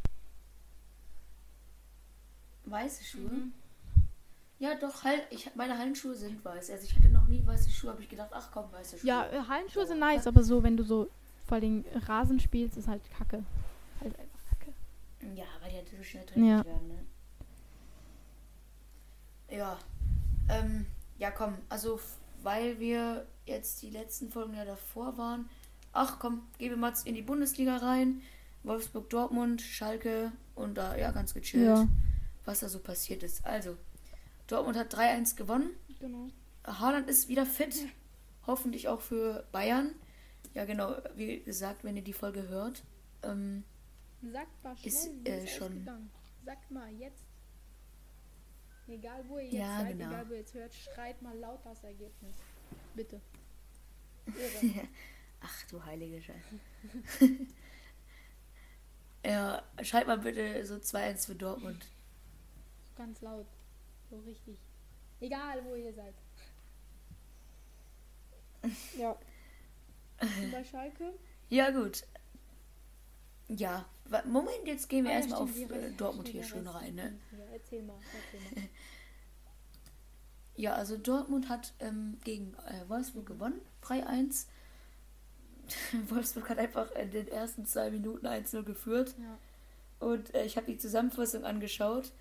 [2.65, 3.29] Weiße Schuhe?
[3.29, 3.53] Mhm.
[4.59, 6.71] Ja, doch, halt, ich, meine Hallenschuhe sind weiß.
[6.71, 9.07] Also ich hatte noch nie weiße Schuhe, habe ich gedacht, ach komm, weiße Schuhe.
[9.07, 11.09] Ja, äh, Hallenschuhe sind nice, aber so, wenn du so
[11.45, 13.43] vor allem Rasen spielst, ist halt kacke.
[14.01, 14.15] Halt.
[15.35, 16.65] Ja, weil die halt so schnell dreckig Ja.
[16.65, 17.05] werden, ne?
[19.49, 19.77] Ja.
[20.49, 20.85] Ähm,
[21.17, 21.99] ja, komm, also
[22.43, 25.49] weil wir jetzt die letzten Folgen ja davor waren.
[25.93, 28.21] Ach komm, gehen wir mal in die Bundesliga rein.
[28.63, 31.87] Wolfsburg, Dortmund, Schalke und da, ja, ganz gechillt, Ja.
[32.45, 33.45] was da so passiert ist.
[33.45, 33.77] Also,
[34.47, 35.71] Dortmund hat 3-1 gewonnen.
[35.99, 36.27] Genau.
[36.65, 37.87] Haaland ist wieder fit.
[38.45, 39.91] Hoffentlich auch für Bayern.
[40.53, 42.83] Ja, genau, wie gesagt, wenn ihr die Folge hört.
[43.23, 43.63] Ähm,
[44.21, 46.09] Sagt mal schnell, Ist, äh, ist schon- ausgegangen.
[46.45, 47.23] Sagt mal jetzt.
[48.87, 50.09] Egal wo ihr jetzt Ja, seid, genau.
[50.09, 52.35] egal wo ihr jetzt hört, schreit mal laut das Ergebnis.
[52.95, 53.21] Bitte.
[55.41, 56.59] Ach du heilige Scheiße.
[59.25, 61.85] ja, schreibt mal bitte so 2-1 für Dortmund.
[62.95, 63.45] Ganz laut.
[64.09, 64.57] So richtig.
[65.19, 66.13] Egal wo ihr seid.
[68.97, 69.11] Ja.
[70.19, 71.13] Und bei Schalke?
[71.49, 72.05] Ja, gut.
[73.49, 73.85] Ja,
[74.25, 77.17] Moment, jetzt gehen wir Ah, ja, erstmal auf äh, Dortmund hier schön rein, ne?
[77.31, 78.69] Ja, erzähl mal, erzähl mal.
[80.59, 84.47] Ja, also Dortmund hat ähm, gegen äh, Wolfsburg gewonnen, 3-1.
[86.09, 89.13] Wolfsburg hat einfach in den ersten zwei Minuten 1-0 geführt.
[89.19, 89.37] Ja.
[89.99, 92.11] Und äh, ich habe die Zusammenfassung angeschaut.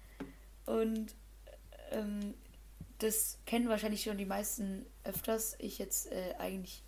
[0.66, 1.14] Und
[1.92, 2.34] ähm,
[2.98, 5.56] das kennen wahrscheinlich schon die meisten öfters.
[5.58, 6.82] Ich jetzt äh, eigentlich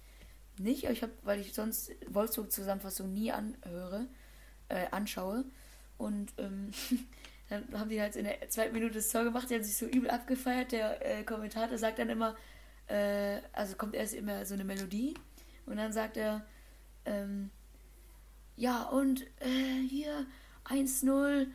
[0.59, 4.07] nicht, aber ich habe, weil ich sonst Wolfsburg-Zusammenfassung nie anhöre,
[4.69, 5.45] äh, anschaue.
[5.97, 6.71] Und ähm,
[7.49, 9.87] dann haben die halt in der zweiten Minute das Tor gemacht, die haben sich so
[9.87, 10.73] übel abgefeiert.
[10.73, 12.37] Der äh, Kommentator sagt dann immer,
[12.87, 15.15] äh, also kommt erst immer so eine Melodie
[15.67, 16.45] und dann sagt er,
[17.05, 17.51] ähm,
[18.57, 20.27] ja und äh, hier
[20.65, 21.47] 1-0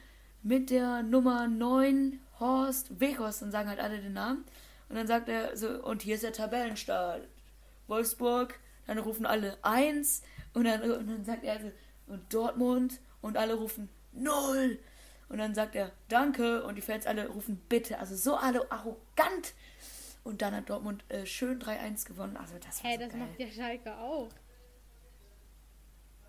[0.41, 4.43] mit der Nummer 9 Horst Weghorst und sagen halt alle den Namen.
[4.89, 7.27] Und dann sagt er so, und hier ist der Tabellenstart.
[7.87, 10.23] Wolfsburg, dann rufen alle 1
[10.53, 11.71] und dann, und dann sagt er so,
[12.07, 14.79] und Dortmund und alle rufen 0.
[15.29, 17.99] Und dann sagt er Danke und die Fans alle rufen Bitte.
[17.99, 19.53] Also so alle arrogant.
[20.23, 22.37] Und dann hat Dortmund äh, schön 3-1 gewonnen.
[22.37, 23.19] Also das Hey, so das geil.
[23.21, 24.29] macht der Schalke auch.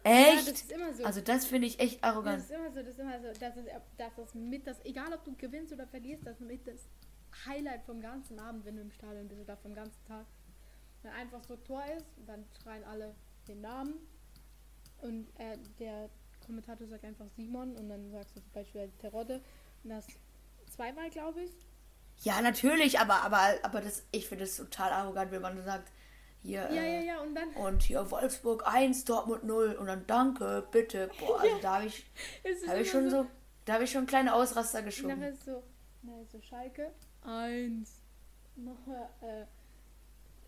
[0.04, 0.46] Echt?
[0.46, 0.52] Ja,
[0.86, 1.04] das so.
[1.04, 2.38] also das finde ich echt das arrogant.
[2.38, 5.24] ist immer so, das ist immer so, das ist, das ist mit das, egal ob
[5.24, 6.80] du gewinnst oder verlierst, das ist mit das
[7.46, 10.26] Highlight vom ganzen Abend, wenn du im Stadion bist oder vom ganzen Tag.
[11.02, 13.14] Wenn einfach so Tor ist, dann schreien alle
[13.48, 13.94] den Namen
[15.04, 16.08] und äh, der
[16.44, 19.40] Kommentator sagt einfach Simon und dann sagst du zum Beispiel Terodde
[19.82, 20.06] und das
[20.70, 21.52] zweimal, glaube ich.
[22.22, 25.90] Ja, natürlich, aber, aber, aber das, ich finde es total arrogant, wenn man sagt,
[26.42, 30.06] hier, Ja, ja, äh, ja, und dann und hier Wolfsburg 1, Dortmund 0 und dann
[30.06, 31.10] danke, bitte.
[31.18, 32.04] Boah, also da habe ich,
[32.66, 33.26] hab ich schon so,
[33.64, 35.18] da habe ich schon kleine Ausraster geschoben.
[35.18, 35.62] nachher so,
[36.02, 36.92] na, ist so Schalke.
[37.22, 38.02] Eins.
[38.56, 38.86] Noch,
[39.22, 39.42] äh,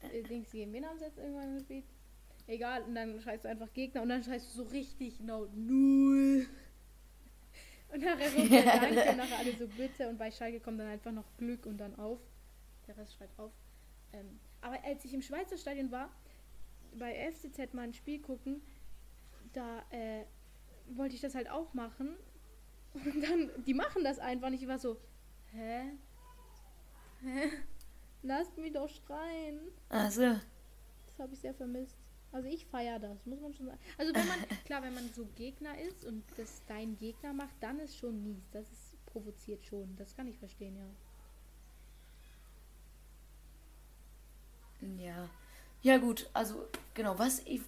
[0.07, 1.85] äh, Dings gegen wen haben sie jetzt irgendwann gespielt?
[2.47, 2.83] Egal.
[2.83, 6.47] Und dann schreist du einfach Gegner und dann schreist du so richtig laut Null.
[7.93, 11.13] Und nachher so Danke, und nachher alle so Bitte und bei Schalke kommt dann einfach
[11.13, 12.21] noch Glück und dann auf.
[12.87, 13.53] Der Rest schreit auf.
[14.13, 16.11] Ähm, aber als ich im Schweizer Stadion war,
[16.99, 18.63] bei FCZ mal ein Spiel gucken,
[19.53, 20.25] da äh,
[20.89, 22.17] wollte ich das halt auch machen.
[22.95, 24.63] Und dann, die machen das einfach nicht.
[24.63, 24.97] Ich war so,
[25.53, 25.93] hä?
[27.23, 27.51] Hä?
[28.23, 29.61] Lasst mich doch schreien.
[29.89, 30.23] Also,
[31.07, 31.97] Das habe ich sehr vermisst.
[32.33, 33.79] Also ich feiere das, muss man schon sagen.
[33.99, 37.79] Also wenn man, klar, wenn man so Gegner ist und das dein Gegner macht, dann
[37.81, 38.43] ist schon mies.
[38.53, 39.97] Das ist provoziert schon.
[39.97, 40.77] Das kann ich verstehen,
[44.79, 45.05] ja.
[45.05, 45.29] ja.
[45.83, 47.61] Ja, gut, also, genau, was ich.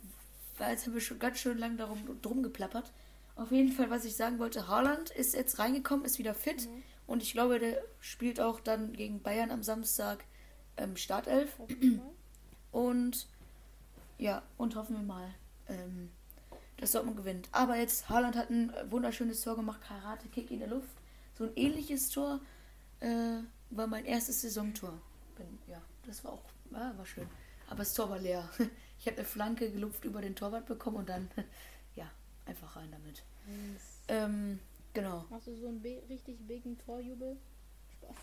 [0.58, 2.92] Weil jetzt haben wir schon ganz schön lang darum drum geplappert.
[3.36, 6.68] Auf jeden Fall, was ich sagen wollte, Haaland ist jetzt reingekommen, ist wieder fit.
[7.06, 10.24] Und ich glaube, der spielt auch dann gegen Bayern am Samstag
[10.76, 11.56] ähm, Startelf.
[12.72, 13.28] Und
[14.18, 15.34] ja, und hoffen wir mal,
[15.68, 16.10] ähm,
[16.76, 17.48] dass Dortmund gewinnt.
[17.52, 20.96] Aber jetzt, Haaland hat ein äh, wunderschönes Tor gemacht, Karate-Kick in der Luft.
[21.34, 22.40] So ein ähnliches Tor
[23.00, 23.38] äh,
[23.70, 25.00] war mein erstes Saisontor.
[25.36, 27.28] Bin, ja, das war auch, war, war schön.
[27.68, 28.48] Aber das Tor war leer.
[29.00, 31.30] Ich habe eine Flanke gelupft über den Torwart bekommen und dann,
[31.94, 32.10] ja,
[32.46, 33.22] einfach rein damit.
[34.08, 34.58] Ähm,
[34.92, 35.24] genau.
[35.30, 37.36] Machst du so einen richtig bigen Torjubel?
[37.92, 38.16] Spaß.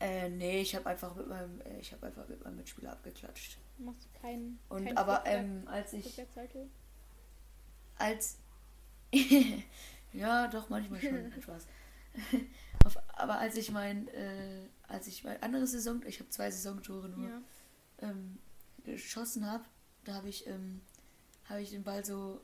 [0.00, 3.58] Äh, nee, ich habe einfach mit meinem, äh, ich habe einfach mit meinem Mitspieler abgeklatscht.
[3.78, 4.58] Machst du keinen.
[4.68, 6.20] Und kein aber ähm, als ich
[7.96, 8.38] als
[10.12, 11.66] ja doch manchmal schon etwas
[12.84, 17.08] Auf, aber als ich mein äh, als ich mein anderes Saison ich habe zwei Saisontore
[17.08, 17.42] nur Ja.
[18.00, 18.38] ähm,
[18.84, 19.64] geschossen habe
[20.04, 20.80] da habe ich ähm,
[21.44, 22.40] habe ich den Ball so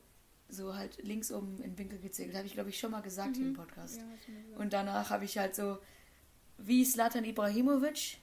[0.49, 3.35] so halt links oben in den Winkel gezählt habe ich glaube ich schon mal gesagt
[3.35, 3.55] hier im Mhm.
[3.57, 5.77] Podcast Ja, und danach habe ich halt so
[6.65, 8.17] wie Slatan Ibrahimovic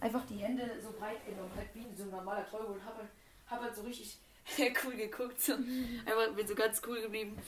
[0.00, 3.08] einfach die Hände so breit genommen, halt wie so ein normaler Torhüter und habe
[3.46, 4.18] hab halt so richtig
[4.84, 5.40] cool geguckt.
[5.40, 5.52] So.
[5.52, 7.38] Einfach bin so ganz cool geblieben.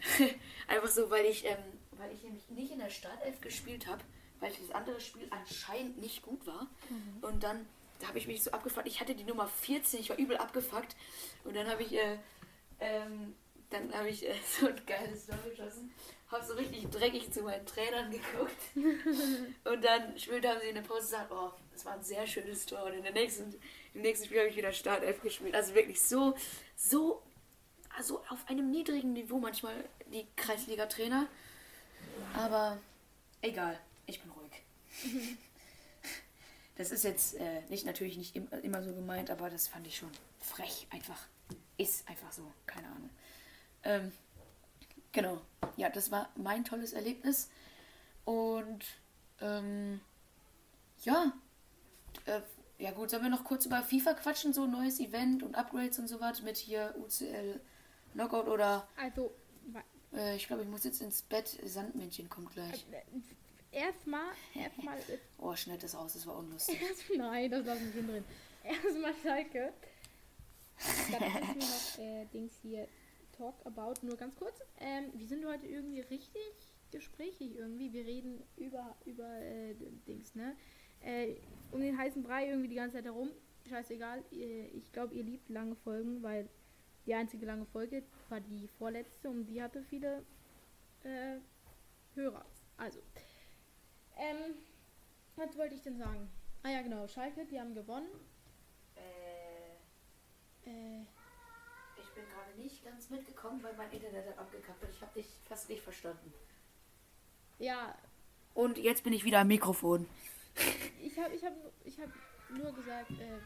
[0.68, 1.56] einfach so, weil ich, ähm,
[1.92, 4.02] weil ich nämlich nicht in der Startelf gespielt habe,
[4.40, 6.68] weil das andere Spiel anscheinend nicht gut war.
[7.22, 7.66] Und dann,
[7.98, 8.86] da habe ich mich so abgefuckt.
[8.86, 10.94] Ich hatte die Nummer 14, ich war übel abgefuckt.
[11.44, 12.18] Und dann habe ich, äh,
[12.78, 13.34] ähm,
[13.70, 15.92] dann habe ich äh, so ein geiles Tor geschossen.
[16.30, 18.60] Habe so richtig dreckig zu meinen Trainern geguckt.
[19.64, 22.66] Und dann später haben sie in der Pause gesagt, oh, das war ein sehr schönes
[22.66, 22.84] Tor.
[22.84, 23.54] Und in der nächsten,
[23.94, 25.54] im nächsten Spiel habe ich wieder Startelf gespielt.
[25.54, 26.34] Also wirklich so,
[26.76, 27.22] so,
[27.96, 29.74] also auf einem niedrigen Niveau manchmal
[30.12, 31.26] die Kreisliga-Trainer.
[32.34, 32.78] Aber
[33.40, 35.38] egal, ich bin ruhig.
[36.78, 39.96] Das ist jetzt äh, nicht natürlich nicht im, immer so gemeint, aber das fand ich
[39.96, 41.26] schon frech einfach.
[41.76, 43.10] Ist einfach so, keine Ahnung.
[43.84, 44.12] Ähm,
[45.12, 45.40] genau,
[45.76, 47.50] ja, das war mein tolles Erlebnis.
[48.24, 48.84] Und
[49.40, 50.00] ähm,
[51.04, 51.32] ja,
[52.26, 52.40] äh,
[52.78, 56.08] ja gut, sollen wir noch kurz über FIFA quatschen, so neues Event und Upgrades und
[56.08, 57.60] so was mit hier UCL
[58.12, 59.32] Knockout oder Also,
[60.14, 61.58] äh, ich glaube, ich muss jetzt ins Bett.
[61.64, 62.86] Sandmännchen kommt gleich.
[62.92, 64.98] äh, erstmal, erstmal,
[65.38, 66.80] Oh, schneid das aus, das war unlustig.
[66.80, 68.24] erst, nein, das lassen wir drin.
[68.64, 69.72] Erstmal Schalke.
[71.12, 72.88] Dann müssen wir noch äh, Dings hier
[73.38, 74.60] Talk About, nur ganz kurz.
[74.80, 76.40] Ähm, wir sind heute irgendwie richtig
[76.90, 77.92] gesprächig irgendwie.
[77.92, 79.74] Wir reden über, über äh,
[80.08, 80.56] Dings, ne?
[81.00, 81.36] Äh,
[81.70, 83.30] um den heißen Brei irgendwie die ganze Zeit herum.
[83.68, 84.24] Scheißegal.
[84.32, 86.48] Ihr- Ich glaube, ihr liebt lange Folgen, weil
[87.06, 90.24] die einzige lange Folge war die vorletzte und die hatte viele
[91.04, 91.36] äh,
[92.14, 92.44] Hörer.
[92.76, 92.98] Also,
[94.16, 94.54] ähm,
[95.36, 96.28] was wollte ich denn sagen?
[96.64, 98.08] Ah ja, genau, Schalke, die haben gewonnen.
[98.96, 101.04] Äh, Äh,
[102.58, 106.32] nicht ganz mitgekommen, weil mein Internet hat abgekackt und ich habe dich fast nicht verstanden.
[107.58, 107.94] ja,
[108.54, 110.06] Und jetzt bin ich wieder am Mikrofon.
[111.02, 111.52] ich habe ich hab,
[111.84, 112.08] ich hab
[112.50, 113.38] nur gesagt, äh,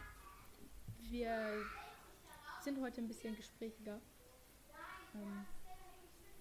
[1.10, 1.64] wir
[2.62, 4.00] sind heute ein bisschen gesprächiger.
[5.14, 5.44] Ähm,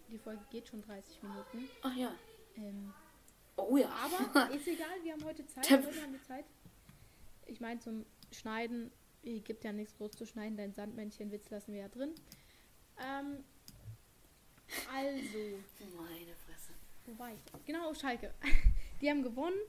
[0.09, 1.69] die Folge geht schon 30 Minuten.
[1.83, 2.13] Ach ja.
[2.57, 2.93] Ähm,
[3.57, 3.89] Oh ja.
[3.89, 5.69] aber ist egal, wir haben heute Zeit.
[5.69, 6.45] Heute haben wir Zeit.
[7.45, 8.91] Ich meine, zum Schneiden
[9.23, 10.57] gibt ja nichts groß zu schneiden.
[10.57, 12.13] Dein Sandmännchen-Witz lassen wir ja drin.
[12.99, 13.43] Ähm,
[14.93, 15.37] also,
[15.95, 16.73] Meine Fresse.
[17.05, 17.65] Wo war ich?
[17.65, 18.33] Genau, Schalke.
[19.01, 19.59] Die haben gewonnen.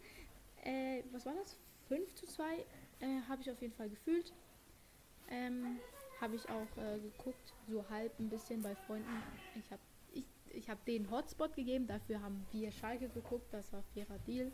[0.65, 1.57] Äh, was war das?
[1.89, 2.65] 5 zu 2
[3.01, 4.33] äh, habe ich auf jeden Fall gefühlt.
[5.29, 5.79] Ähm,
[6.21, 9.09] habe ich auch äh, geguckt, so halb ein bisschen bei Freunden.
[9.57, 9.83] Ich habe
[10.13, 14.53] ich, ich hab denen Hotspot gegeben, dafür haben wir Schalke geguckt, das war fairer Deal.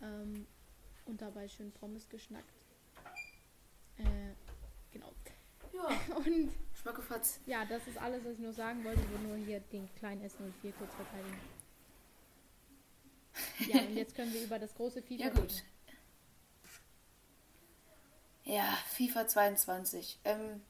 [0.00, 0.46] Ähm,
[1.04, 2.54] und dabei schön Pommes geschnackt.
[3.98, 4.32] Äh,
[4.92, 5.12] genau.
[5.72, 6.50] Ja, Und
[6.82, 7.40] Schmackefatz.
[7.46, 9.00] ja, das ist alles, was ich nur sagen wollte.
[9.00, 11.40] Ich nur hier den kleinen S04 kurz verteidigen.
[13.68, 15.62] Ja, und jetzt können wir über das große FIFA Ja gut.
[18.44, 20.18] Ja, FIFA 22.
[20.24, 20.62] Ähm,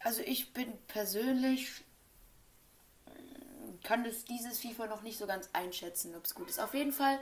[0.00, 1.82] also ich bin persönlich
[3.82, 6.60] kann das dieses FIFA noch nicht so ganz einschätzen, ob es gut ist.
[6.60, 7.18] Auf jeden Fall,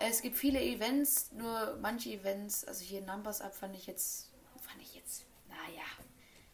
[0.00, 4.82] es gibt viele Events, nur manche Events, also hier Numbers Up fand ich jetzt, fand
[4.82, 5.84] ich jetzt, naja,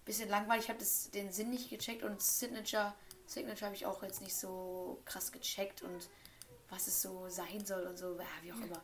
[0.05, 0.65] bisschen langweilig.
[0.65, 0.85] Ich habe
[1.15, 2.95] den Sinn nicht gecheckt und Signature,
[3.27, 6.09] Signature habe ich auch jetzt nicht so krass gecheckt und
[6.69, 8.83] was es so sein soll und so, ja, wie auch immer.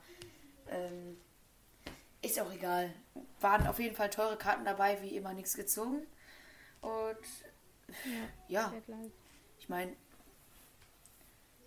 [0.68, 1.18] Ähm,
[2.20, 2.92] ist auch egal.
[3.40, 6.06] Waren auf jeden Fall teure Karten dabei, wie immer nichts gezogen.
[6.80, 7.16] Und
[8.48, 8.72] ja, ja
[9.58, 9.96] ich meine,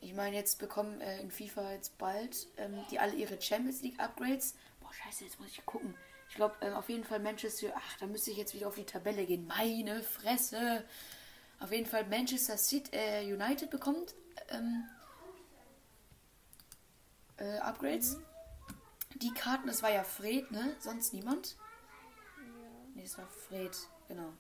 [0.02, 4.00] ich meine, jetzt bekommen äh, in FIFA jetzt bald ähm, die alle ihre Champions League
[4.00, 4.56] Upgrades.
[4.80, 5.96] Boah, scheiße, jetzt muss ich gucken.
[6.32, 7.74] Ich glaube, ähm, auf jeden Fall Manchester.
[7.76, 9.46] Ach, da müsste ich jetzt wieder auf die Tabelle gehen.
[9.48, 10.86] Meine Fresse.
[11.60, 14.16] Auf jeden Fall Manchester City äh, United bekommt
[14.48, 14.86] ähm,
[17.36, 18.16] äh, Upgrades.
[18.16, 18.24] Mhm.
[19.16, 20.74] Die Karten, das war ja Fred, ne?
[20.80, 21.58] Sonst niemand?
[22.38, 22.96] Ja.
[22.96, 24.32] Ne, es war Fred, genau.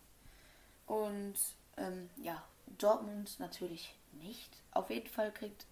[0.85, 1.35] Und
[1.75, 2.41] ähm, ja,
[2.77, 4.49] Dortmund natürlich nicht.
[4.71, 5.65] Auf jeden Fall kriegt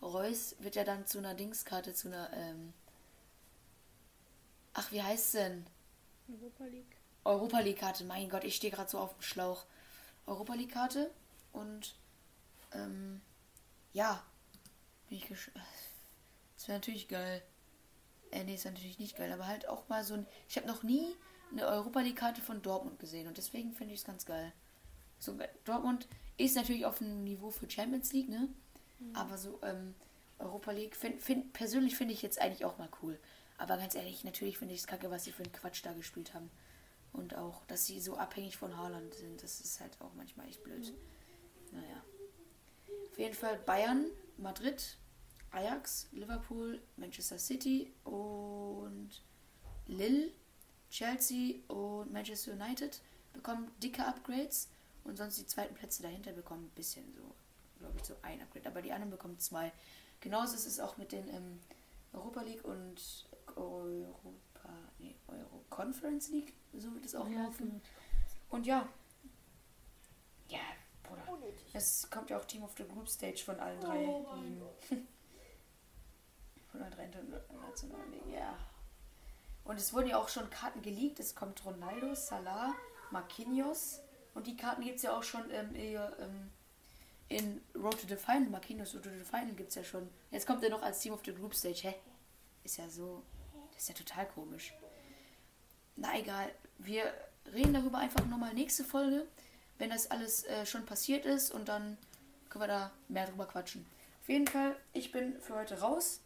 [0.00, 2.72] Reus, wird ja dann zu einer Dingskarte, zu einer, ähm
[4.78, 5.66] Ach, wie heißt denn?
[6.28, 6.96] Europa League.
[7.24, 9.64] Europa League Karte, mein Gott, ich stehe gerade so auf dem Schlauch.
[10.26, 11.10] Europa League Karte
[11.52, 11.94] und
[12.72, 13.22] ähm,
[13.94, 14.22] ja,
[15.08, 15.50] bin ich gesch
[16.56, 17.42] Das wäre natürlich geil.
[18.32, 20.26] Äh, nee, ist natürlich nicht geil, aber halt auch mal so ein.
[20.46, 21.06] Ich habe noch nie
[21.52, 24.52] eine Europa League Karte von Dortmund gesehen und deswegen finde ich es ganz geil.
[25.18, 28.50] So, Dortmund ist natürlich auf dem Niveau für Champions League, ne?
[28.98, 29.16] Mhm.
[29.16, 29.94] Aber so ähm,
[30.38, 33.18] Europa League, find, find, persönlich finde ich jetzt eigentlich auch mal cool.
[33.58, 36.34] Aber ganz ehrlich, natürlich finde ich es kacke, was sie für einen Quatsch da gespielt
[36.34, 36.50] haben.
[37.12, 39.42] Und auch, dass sie so abhängig von Haaland sind.
[39.42, 40.92] Das ist halt auch manchmal echt blöd.
[41.72, 42.02] Naja.
[43.10, 44.98] Auf jeden Fall Bayern, Madrid,
[45.50, 49.22] Ajax, Liverpool, Manchester City und
[49.86, 50.30] Lille,
[50.90, 53.00] Chelsea und Manchester United
[53.32, 54.68] bekommen dicke Upgrades.
[55.04, 57.34] Und sonst die zweiten Plätze dahinter bekommen ein bisschen so,
[57.78, 58.68] glaube ich, so ein Upgrade.
[58.68, 59.72] Aber die anderen bekommen zwei.
[60.20, 61.60] Genauso ist es auch mit den ähm,
[62.12, 66.54] Europa League und Europa, nee, Euro Conference League.
[66.74, 67.80] So wird es auch ja, laufen.
[68.50, 68.88] Und ja.
[70.48, 70.60] Ja,
[71.02, 71.22] Bruder.
[71.72, 74.62] Es kommt ja auch Team of the Group Stage von allen drei oh, Ligen.
[76.70, 78.56] von allen drei internationalen Ligen, ja.
[79.64, 81.18] Und es wurden ja auch schon Karten geleakt.
[81.18, 82.72] Es kommt Ronaldo, Salah,
[83.10, 84.00] Marquinhos,
[84.36, 86.50] und die Karten gibt es ja auch schon ähm, eher, ähm,
[87.28, 88.50] in Road to the Final.
[88.50, 90.10] Marquinhos Road to the Final gibt es ja schon.
[90.30, 91.88] Jetzt kommt er noch als Team of the Group Stage.
[91.88, 91.94] Hä?
[92.62, 93.22] Ist ja so.
[93.76, 94.72] Das ist ja total komisch.
[95.96, 96.50] Na egal.
[96.78, 97.12] Wir
[97.52, 99.26] reden darüber einfach nochmal nächste Folge,
[99.78, 101.98] wenn das alles äh, schon passiert ist und dann
[102.48, 103.84] können wir da mehr drüber quatschen.
[104.22, 106.20] Auf jeden Fall, ich bin für heute raus.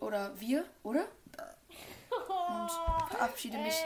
[0.00, 1.08] Oder wir, oder?
[2.28, 2.70] Und
[3.10, 3.74] verabschiede mich.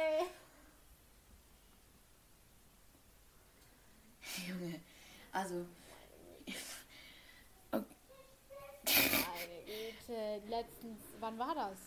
[4.47, 4.81] Junge.
[5.33, 5.65] Also.
[7.73, 7.87] Meine
[9.65, 10.43] Güte.
[10.49, 11.79] Letztens, wann war das?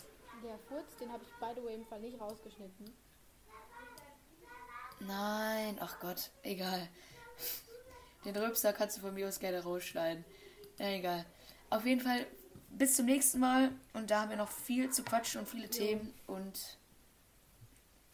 [0.43, 2.93] Der Furz, den habe ich by the way im Fall nicht rausgeschnitten.
[5.00, 6.88] Nein, ach Gott, egal.
[8.24, 10.26] Den Rübser kannst du von mir aus gerne rausschneiden.
[10.78, 11.26] Ja, egal.
[11.69, 12.26] Auf jeden Fall
[12.69, 15.69] bis zum nächsten Mal und da haben wir noch viel zu quatschen und viele ja.
[15.69, 16.78] Themen und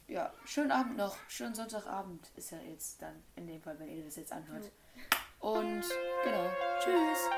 [0.07, 1.15] ja, schönen Abend noch.
[1.29, 4.69] Schönen Sonntagabend ist ja jetzt dann in dem Fall, wenn ihr das jetzt anhört.
[5.39, 5.83] Und
[6.23, 6.49] genau.
[6.83, 7.29] Tschüss.